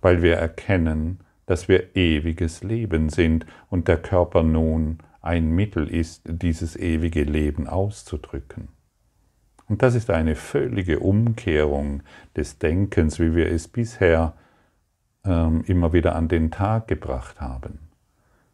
weil 0.00 0.22
wir 0.22 0.36
erkennen, 0.36 1.18
dass 1.46 1.66
wir 1.68 1.96
ewiges 1.96 2.62
Leben 2.62 3.08
sind 3.08 3.44
und 3.68 3.88
der 3.88 4.00
Körper 4.00 4.44
nun 4.44 4.98
ein 5.22 5.50
Mittel 5.50 5.88
ist, 5.88 6.22
dieses 6.26 6.76
ewige 6.76 7.22
Leben 7.22 7.68
auszudrücken. 7.68 8.68
Und 9.68 9.82
das 9.82 9.94
ist 9.94 10.10
eine 10.10 10.34
völlige 10.34 10.98
Umkehrung 10.98 12.02
des 12.36 12.58
Denkens, 12.58 13.18
wie 13.20 13.34
wir 13.34 13.50
es 13.50 13.68
bisher 13.68 14.34
ähm, 15.24 15.62
immer 15.66 15.92
wieder 15.92 16.16
an 16.16 16.28
den 16.28 16.50
Tag 16.50 16.88
gebracht 16.88 17.40
haben. 17.40 17.78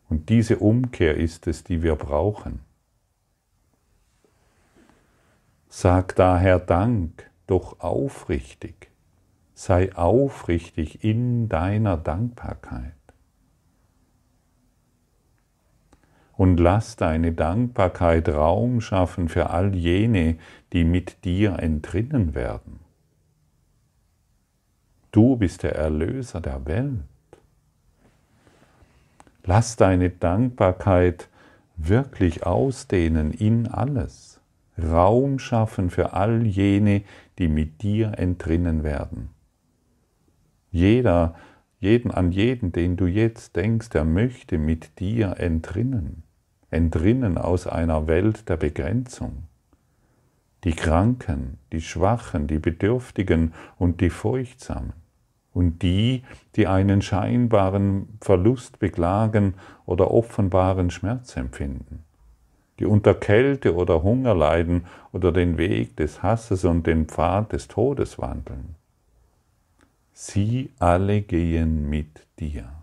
Und 0.08 0.28
diese 0.28 0.58
Umkehr 0.58 1.16
ist 1.16 1.46
es, 1.46 1.64
die 1.64 1.82
wir 1.82 1.96
brauchen. 1.96 2.60
Sag 5.68 6.14
daher 6.16 6.58
Dank, 6.58 7.30
doch 7.46 7.80
aufrichtig. 7.80 8.90
Sei 9.54 9.94
aufrichtig 9.94 11.02
in 11.02 11.48
deiner 11.48 11.96
Dankbarkeit. 11.96 12.97
Und 16.38 16.60
lass 16.60 16.94
deine 16.94 17.32
Dankbarkeit 17.32 18.28
Raum 18.28 18.80
schaffen 18.80 19.28
für 19.28 19.50
all 19.50 19.74
jene, 19.74 20.38
die 20.72 20.84
mit 20.84 21.24
dir 21.24 21.58
entrinnen 21.58 22.36
werden. 22.36 22.78
Du 25.10 25.34
bist 25.34 25.64
der 25.64 25.74
Erlöser 25.74 26.40
der 26.40 26.64
Welt. 26.64 27.00
Lass 29.42 29.74
deine 29.74 30.10
Dankbarkeit 30.10 31.28
wirklich 31.76 32.46
ausdehnen 32.46 33.32
in 33.32 33.66
alles. 33.66 34.40
Raum 34.80 35.40
schaffen 35.40 35.90
für 35.90 36.12
all 36.12 36.46
jene, 36.46 37.02
die 37.40 37.48
mit 37.48 37.82
dir 37.82 38.12
entrinnen 38.16 38.84
werden. 38.84 39.30
Jeder, 40.70 41.34
jeden, 41.80 42.12
an 42.12 42.30
jeden, 42.30 42.70
den 42.70 42.96
du 42.96 43.06
jetzt 43.06 43.56
denkst, 43.56 43.90
der 43.90 44.04
möchte 44.04 44.56
mit 44.56 45.00
dir 45.00 45.34
entrinnen 45.38 46.22
entrinnen 46.70 47.38
aus 47.38 47.66
einer 47.66 48.06
Welt 48.06 48.48
der 48.48 48.56
Begrenzung. 48.56 49.44
Die 50.64 50.74
Kranken, 50.74 51.58
die 51.72 51.80
Schwachen, 51.80 52.46
die 52.46 52.58
Bedürftigen 52.58 53.54
und 53.78 54.00
die 54.00 54.10
Furchtsamen 54.10 54.92
und 55.54 55.82
die, 55.82 56.22
die 56.56 56.66
einen 56.66 57.02
scheinbaren 57.02 58.18
Verlust 58.20 58.78
beklagen 58.78 59.54
oder 59.86 60.10
offenbaren 60.10 60.90
Schmerz 60.90 61.36
empfinden, 61.36 62.04
die 62.78 62.86
unter 62.86 63.14
Kälte 63.14 63.74
oder 63.74 64.02
Hunger 64.02 64.34
leiden 64.34 64.86
oder 65.12 65.32
den 65.32 65.58
Weg 65.58 65.96
des 65.96 66.22
Hasses 66.22 66.64
und 66.64 66.86
den 66.86 67.06
Pfad 67.06 67.52
des 67.52 67.68
Todes 67.68 68.18
wandeln. 68.18 68.74
Sie 70.12 70.70
alle 70.78 71.22
gehen 71.22 71.88
mit 71.88 72.26
dir. 72.38 72.77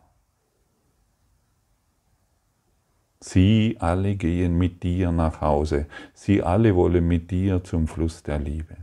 Sie 3.27 3.77
alle 3.79 4.17
gehen 4.17 4.55
mit 4.55 4.83
dir 4.83 5.11
nach 5.11 5.41
Hause. 5.41 5.88
Sie 6.13 6.43
alle 6.43 6.75
wollen 6.75 7.07
mit 7.07 7.31
dir 7.31 7.63
zum 7.63 7.88
Fluss 7.88 8.21
der 8.21 8.38
Liebe. 8.38 8.77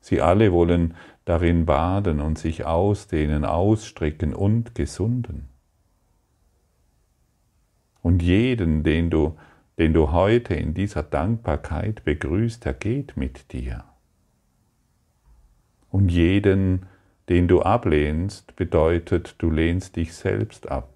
Sie 0.00 0.20
alle 0.20 0.50
wollen 0.50 0.94
darin 1.24 1.66
baden 1.66 2.18
und 2.20 2.36
sich 2.36 2.64
ausdehnen, 2.64 3.44
ausstrecken 3.44 4.34
und 4.34 4.74
gesunden. 4.74 5.48
Und 8.02 8.24
jeden, 8.24 8.82
den 8.82 9.08
du, 9.08 9.36
den 9.78 9.92
du 9.92 10.10
heute 10.10 10.54
in 10.54 10.74
dieser 10.74 11.04
Dankbarkeit 11.04 12.02
begrüßt, 12.02 12.64
der 12.64 12.74
geht 12.74 13.16
mit 13.16 13.52
dir. 13.52 13.84
Und 15.92 16.08
jeden, 16.08 16.86
den 17.28 17.46
du 17.46 17.62
ablehnst, 17.62 18.56
bedeutet, 18.56 19.36
du 19.38 19.48
lehnst 19.48 19.94
dich 19.94 20.12
selbst 20.12 20.68
ab. 20.68 20.95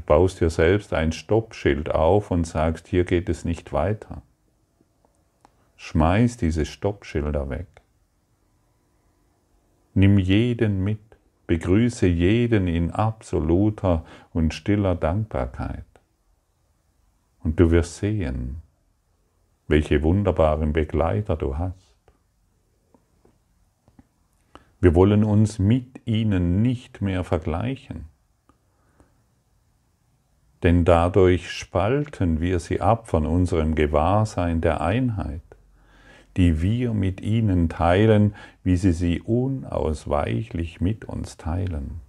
Du 0.00 0.06
baust 0.06 0.40
dir 0.40 0.48
selbst 0.48 0.94
ein 0.94 1.12
Stoppschild 1.12 1.90
auf 1.90 2.30
und 2.30 2.46
sagst, 2.46 2.88
hier 2.88 3.04
geht 3.04 3.28
es 3.28 3.44
nicht 3.44 3.74
weiter. 3.74 4.22
Schmeiß 5.76 6.38
diese 6.38 6.64
Stoppschilder 6.64 7.50
weg. 7.50 7.66
Nimm 9.92 10.18
jeden 10.18 10.82
mit, 10.82 11.00
begrüße 11.46 12.06
jeden 12.06 12.66
in 12.66 12.90
absoluter 12.90 14.06
und 14.32 14.54
stiller 14.54 14.94
Dankbarkeit. 14.94 15.84
Und 17.44 17.60
du 17.60 17.70
wirst 17.70 17.98
sehen, 17.98 18.62
welche 19.68 20.02
wunderbaren 20.02 20.72
Begleiter 20.72 21.36
du 21.36 21.58
hast. 21.58 21.94
Wir 24.80 24.94
wollen 24.94 25.24
uns 25.24 25.58
mit 25.58 26.00
ihnen 26.06 26.62
nicht 26.62 27.02
mehr 27.02 27.22
vergleichen. 27.22 28.09
Denn 30.62 30.84
dadurch 30.84 31.50
spalten 31.50 32.40
wir 32.40 32.58
sie 32.58 32.80
ab 32.80 33.08
von 33.08 33.26
unserem 33.26 33.74
Gewahrsein 33.74 34.60
der 34.60 34.80
Einheit, 34.80 35.42
die 36.36 36.62
wir 36.62 36.92
mit 36.92 37.20
ihnen 37.20 37.68
teilen, 37.68 38.34
wie 38.62 38.76
sie 38.76 38.92
sie 38.92 39.20
unausweichlich 39.20 40.80
mit 40.80 41.04
uns 41.04 41.36
teilen. 41.36 42.00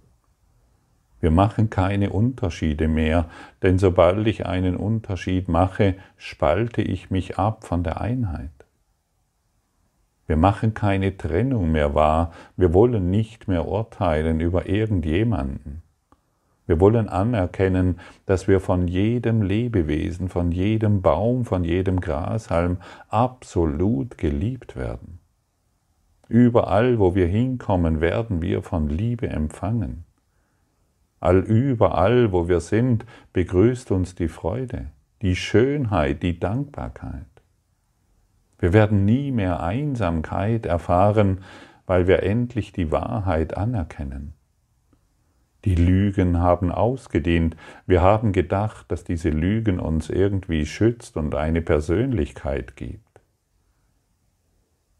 Wir 1.20 1.30
machen 1.30 1.70
keine 1.70 2.10
Unterschiede 2.10 2.88
mehr, 2.88 3.26
denn 3.62 3.78
sobald 3.78 4.26
ich 4.26 4.44
einen 4.44 4.76
Unterschied 4.76 5.48
mache, 5.48 5.94
spalte 6.16 6.82
ich 6.82 7.10
mich 7.10 7.38
ab 7.38 7.64
von 7.64 7.84
der 7.84 8.00
Einheit. 8.00 8.50
Wir 10.26 10.36
machen 10.36 10.74
keine 10.74 11.16
Trennung 11.16 11.70
mehr 11.70 11.94
wahr, 11.94 12.32
wir 12.56 12.74
wollen 12.74 13.10
nicht 13.10 13.48
mehr 13.48 13.68
urteilen 13.68 14.40
über 14.40 14.66
irgendjemanden. 14.66 15.82
Wir 16.66 16.80
wollen 16.80 17.08
anerkennen, 17.08 17.98
dass 18.26 18.46
wir 18.46 18.60
von 18.60 18.86
jedem 18.86 19.42
Lebewesen, 19.42 20.28
von 20.28 20.52
jedem 20.52 21.02
Baum, 21.02 21.44
von 21.44 21.64
jedem 21.64 22.00
Grashalm 22.00 22.78
absolut 23.08 24.16
geliebt 24.16 24.76
werden. 24.76 25.18
Überall, 26.28 26.98
wo 26.98 27.14
wir 27.14 27.26
hinkommen, 27.26 28.00
werden 28.00 28.40
wir 28.40 28.62
von 28.62 28.88
Liebe 28.88 29.28
empfangen. 29.28 30.04
All 31.20 31.38
überall, 31.38 32.32
wo 32.32 32.48
wir 32.48 32.60
sind, 32.60 33.04
begrüßt 33.32 33.90
uns 33.90 34.14
die 34.14 34.28
Freude, 34.28 34.86
die 35.20 35.36
Schönheit, 35.36 36.22
die 36.22 36.40
Dankbarkeit. 36.40 37.26
Wir 38.58 38.72
werden 38.72 39.04
nie 39.04 39.30
mehr 39.30 39.62
Einsamkeit 39.62 40.66
erfahren, 40.66 41.40
weil 41.86 42.06
wir 42.06 42.22
endlich 42.22 42.72
die 42.72 42.92
Wahrheit 42.92 43.56
anerkennen. 43.56 44.34
Die 45.64 45.74
Lügen 45.76 46.38
haben 46.38 46.72
ausgedient. 46.72 47.56
Wir 47.86 48.02
haben 48.02 48.32
gedacht, 48.32 48.90
dass 48.90 49.04
diese 49.04 49.30
Lügen 49.30 49.78
uns 49.78 50.10
irgendwie 50.10 50.66
schützt 50.66 51.16
und 51.16 51.34
eine 51.34 51.62
Persönlichkeit 51.62 52.76
gibt. 52.76 53.12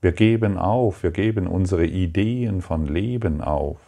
Wir 0.00 0.12
geben 0.12 0.58
auf, 0.58 1.02
wir 1.02 1.12
geben 1.12 1.46
unsere 1.46 1.86
Ideen 1.86 2.60
von 2.60 2.86
Leben 2.86 3.40
auf. 3.40 3.80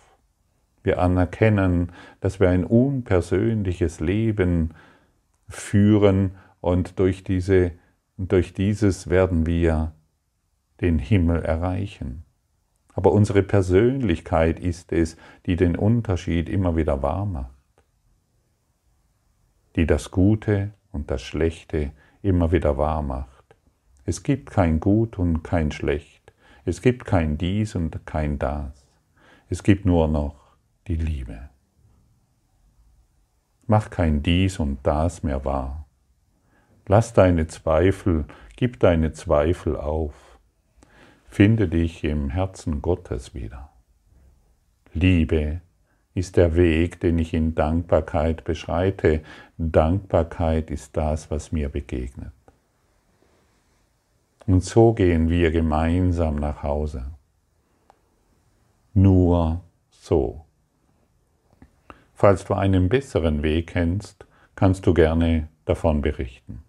Wir 0.82 1.00
anerkennen, 1.00 1.92
dass 2.20 2.40
wir 2.40 2.50
ein 2.50 2.64
unpersönliches 2.64 4.00
Leben 4.00 4.74
führen 5.48 6.32
und 6.60 6.98
durch, 6.98 7.24
diese, 7.24 7.72
durch 8.16 8.52
dieses 8.52 9.08
werden 9.08 9.46
wir 9.46 9.92
den 10.80 10.98
Himmel 10.98 11.42
erreichen. 11.42 12.23
Aber 12.94 13.12
unsere 13.12 13.42
Persönlichkeit 13.42 14.58
ist 14.58 14.92
es, 14.92 15.16
die 15.46 15.56
den 15.56 15.76
Unterschied 15.76 16.48
immer 16.48 16.76
wieder 16.76 17.02
wahr 17.02 17.26
macht, 17.26 17.50
die 19.76 19.86
das 19.86 20.10
Gute 20.10 20.72
und 20.92 21.10
das 21.10 21.22
Schlechte 21.22 21.92
immer 22.22 22.52
wieder 22.52 22.78
wahr 22.78 23.02
macht. 23.02 23.56
Es 24.06 24.22
gibt 24.22 24.50
kein 24.50 24.80
Gut 24.80 25.18
und 25.18 25.42
kein 25.42 25.72
Schlecht. 25.72 26.32
Es 26.64 26.80
gibt 26.80 27.04
kein 27.04 27.36
dies 27.36 27.74
und 27.74 28.06
kein 28.06 28.38
das. 28.38 28.86
Es 29.48 29.62
gibt 29.62 29.84
nur 29.84 30.08
noch 30.08 30.36
die 30.86 30.96
Liebe. 30.96 31.50
Mach 33.66 33.90
kein 33.90 34.22
dies 34.22 34.58
und 34.58 34.78
das 34.82 35.22
mehr 35.22 35.44
wahr. 35.44 35.86
Lass 36.86 37.12
deine 37.12 37.46
Zweifel, 37.46 38.26
gib 38.56 38.78
deine 38.80 39.12
Zweifel 39.12 39.76
auf. 39.76 40.33
Finde 41.34 41.66
dich 41.66 42.04
im 42.04 42.30
Herzen 42.30 42.80
Gottes 42.80 43.34
wieder. 43.34 43.68
Liebe 44.92 45.62
ist 46.14 46.36
der 46.36 46.54
Weg, 46.54 47.00
den 47.00 47.18
ich 47.18 47.34
in 47.34 47.56
Dankbarkeit 47.56 48.44
beschreite. 48.44 49.20
Dankbarkeit 49.58 50.70
ist 50.70 50.96
das, 50.96 51.32
was 51.32 51.50
mir 51.50 51.70
begegnet. 51.70 52.30
Und 54.46 54.62
so 54.62 54.92
gehen 54.92 55.28
wir 55.28 55.50
gemeinsam 55.50 56.36
nach 56.36 56.62
Hause. 56.62 57.04
Nur 58.92 59.60
so. 59.90 60.44
Falls 62.14 62.44
du 62.44 62.54
einen 62.54 62.88
besseren 62.88 63.42
Weg 63.42 63.70
kennst, 63.70 64.24
kannst 64.54 64.86
du 64.86 64.94
gerne 64.94 65.48
davon 65.64 66.00
berichten. 66.00 66.62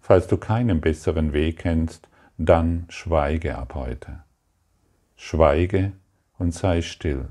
Falls 0.00 0.28
du 0.28 0.36
keinen 0.36 0.80
besseren 0.80 1.32
Weg 1.32 1.58
kennst, 1.58 2.08
dann 2.46 2.86
schweige 2.88 3.56
ab 3.56 3.74
heute. 3.74 4.22
Schweige 5.16 5.92
und 6.38 6.52
sei 6.52 6.82
still. 6.82 7.28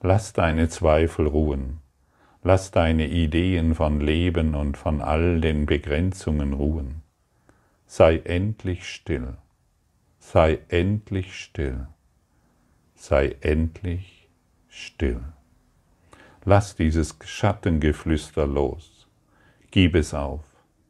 Lass 0.00 0.32
deine 0.32 0.68
Zweifel 0.68 1.26
ruhen. 1.26 1.80
Lass 2.42 2.70
deine 2.70 3.08
Ideen 3.08 3.74
von 3.74 4.00
Leben 4.00 4.54
und 4.54 4.76
von 4.76 5.00
all 5.00 5.40
den 5.40 5.64
Begrenzungen 5.64 6.52
ruhen. 6.52 7.02
Sei 7.86 8.18
endlich 8.18 8.86
still. 8.86 9.38
Sei 10.18 10.58
endlich 10.68 11.38
still. 11.38 11.86
Sei 12.94 13.36
endlich 13.40 14.28
still. 14.68 15.20
Lass 16.44 16.76
dieses 16.76 17.16
Schattengeflüster 17.24 18.46
los. 18.46 19.08
Gib 19.70 19.94
es 19.94 20.12
auf. 20.12 20.44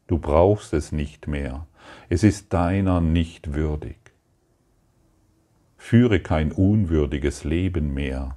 Du 0.07 0.19
brauchst 0.19 0.73
es 0.73 0.91
nicht 0.91 1.27
mehr. 1.27 1.67
Es 2.09 2.23
ist 2.23 2.53
deiner 2.53 3.01
nicht 3.01 3.53
würdig. 3.53 3.97
Führe 5.77 6.19
kein 6.19 6.51
unwürdiges 6.51 7.43
Leben 7.43 7.93
mehr, 7.93 8.35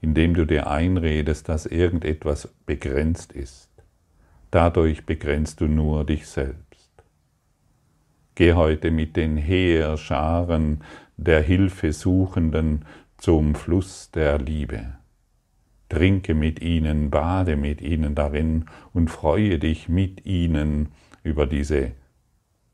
indem 0.00 0.34
du 0.34 0.46
dir 0.46 0.68
einredest, 0.68 1.48
dass 1.48 1.66
irgendetwas 1.66 2.54
begrenzt 2.66 3.32
ist. 3.32 3.70
Dadurch 4.50 5.04
begrenzt 5.04 5.60
du 5.60 5.66
nur 5.66 6.04
dich 6.04 6.26
selbst. 6.26 6.90
Geh 8.34 8.54
heute 8.54 8.90
mit 8.90 9.16
den 9.16 9.36
Heerscharen 9.36 10.82
der 11.16 11.42
Hilfesuchenden 11.42 12.84
zum 13.16 13.54
Fluss 13.54 14.10
der 14.12 14.38
Liebe 14.38 14.98
trinke 15.88 16.34
mit 16.34 16.60
ihnen, 16.60 17.10
bade 17.10 17.56
mit 17.56 17.80
ihnen 17.80 18.14
darin 18.14 18.66
und 18.92 19.08
freue 19.08 19.58
dich 19.58 19.88
mit 19.88 20.26
ihnen 20.26 20.88
über 21.22 21.46
diese 21.46 21.92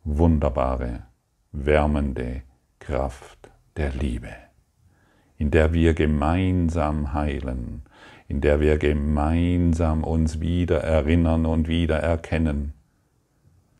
wunderbare, 0.04 1.04
wärmende 1.52 2.42
Kraft 2.78 3.50
der 3.76 3.90
Liebe, 3.90 4.34
in 5.38 5.50
der 5.50 5.72
wir 5.72 5.94
gemeinsam 5.94 7.14
heilen, 7.14 7.82
in 8.28 8.40
der 8.40 8.60
wir 8.60 8.78
gemeinsam 8.78 10.04
uns 10.04 10.40
wieder 10.40 10.80
erinnern 10.82 11.46
und 11.46 11.68
wieder 11.68 11.98
erkennen. 11.98 12.74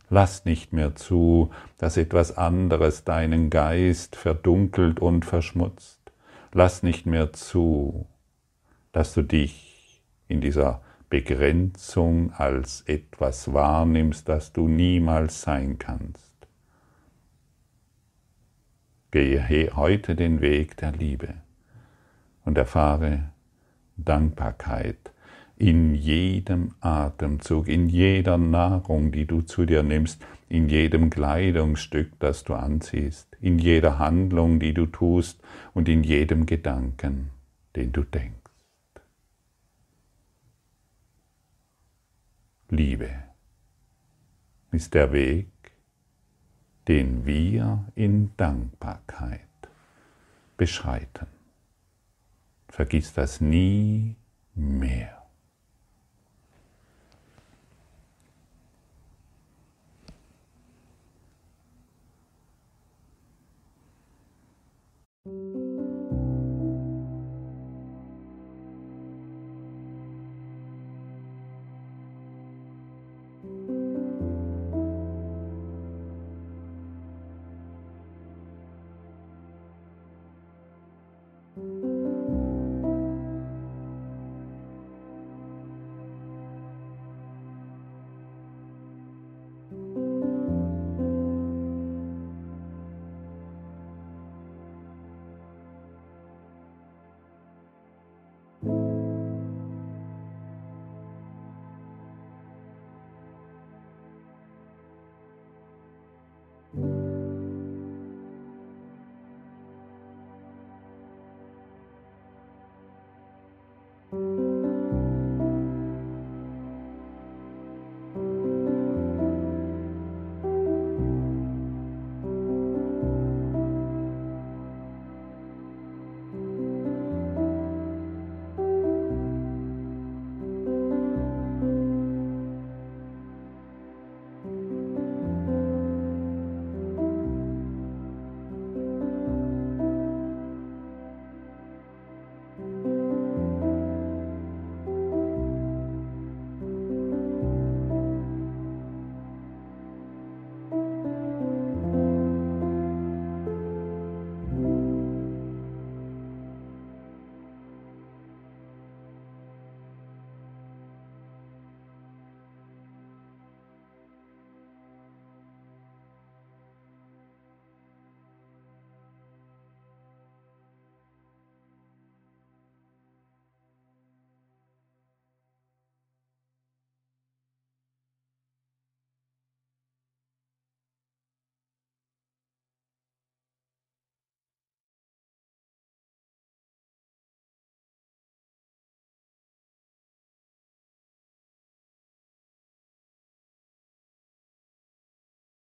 Lass 0.09 0.45
nicht 0.45 0.73
mehr 0.73 0.95
zu, 0.95 1.51
dass 1.79 1.97
etwas 1.97 2.37
anderes 2.37 3.05
deinen 3.05 3.51
Geist 3.51 4.17
verdunkelt 4.17 5.01
und 5.01 5.25
verschmutzt. 5.25 6.01
Lass 6.53 6.83
nicht 6.83 7.05
mehr 7.05 7.33
zu, 7.33 8.07
dass 8.93 9.13
du 9.13 9.23
dich 9.23 10.03
in 10.29 10.41
dieser 10.41 10.83
Begrenzung 11.15 12.33
als 12.33 12.81
etwas 12.89 13.53
wahrnimmst, 13.53 14.29
das 14.29 14.53
du 14.53 14.67
niemals 14.67 15.43
sein 15.43 15.79
kannst. 15.79 16.35
Gehe 19.13 19.71
heute 19.77 20.17
den 20.17 20.41
Weg 20.41 20.77
der 20.79 20.91
Liebe 20.91 21.35
und 22.45 22.59
erfahre 22.59 23.31
Dankbarkeit 23.97 25.13
in 25.57 25.95
jedem 25.95 26.75
Atemzug, 26.81 27.69
in 27.69 27.89
jeder 27.89 28.37
Nahrung, 28.37 29.13
die 29.13 29.25
du 29.25 29.43
zu 29.43 29.67
dir 29.67 29.85
nimmst, 29.85 30.21
in 30.49 30.69
jedem 30.69 31.11
Kleidungsstück, 31.11 32.11
das 32.19 32.43
du 32.43 32.55
anziehst, 32.55 33.29
in 33.41 33.61
jeder 33.61 34.01
Handlung, 34.01 34.59
die 34.59 34.75
du 34.75 34.87
tust 34.87 35.41
und 35.75 35.89
in 35.89 36.03
jedem 36.03 36.45
Gedanken, 36.45 37.31
den 37.77 37.93
du 37.93 38.03
denkst. 38.03 38.44
Liebe 42.71 43.11
ist 44.73 44.95
der 44.95 45.13
Weg, 45.13 45.49
den 46.89 47.27
wir 47.27 47.87
in 47.95 48.37
Dankbarkeit 48.37 49.41
beschreiten. 50.57 51.27
Vergiss 52.69 53.13
das 53.13 53.41
nie 53.41 54.17
mehr. 54.55 55.24